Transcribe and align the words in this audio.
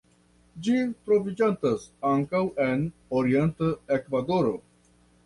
Ĝi 0.67 0.77
troviĝantas 1.09 1.85
ankaŭ 2.11 2.41
en 2.69 2.81
orienta 3.21 3.69
Ekvadoro. 3.99 4.57